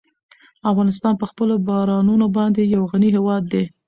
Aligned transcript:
افغانستان 0.71 1.13
په 1.21 1.25
خپلو 1.31 1.53
بارانونو 1.67 2.25
باندې 2.37 2.61
یو 2.75 2.83
غني 2.91 3.09
هېواد 3.15 3.43
دی. 3.53 3.63